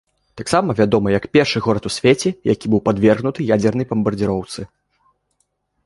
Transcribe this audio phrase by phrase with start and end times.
[0.39, 4.61] Таксама вядомы як першы горад у свеце, які быў падвергнуты ядзернай бамбардзіроўцы.